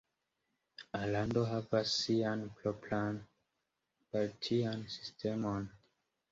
[0.99, 3.21] Alando havas sian propran
[4.09, 5.73] partian sistemon.